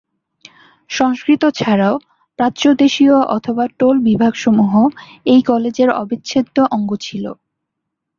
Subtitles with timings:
[0.89, 1.95] সংস্কৃত ছাড়াও
[2.39, 4.73] প্রাচ্যদেশীয় অথবা টোল বিভাগসমূহ
[5.25, 7.25] এই কলেজের অবিচ্ছেদ্য অঙ্গ ছিল।